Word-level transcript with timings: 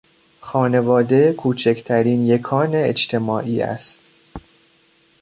خانواده 0.41 1.33
کوچکترین 1.33 2.25
یکان 2.27 2.75
اجتماعی 2.75 3.61
است. 3.61 4.11